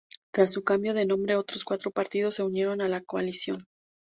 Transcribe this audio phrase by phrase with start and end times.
[0.33, 3.67] Tras su cambio de nombre, otros cuatro partidos se unieron a la coalición.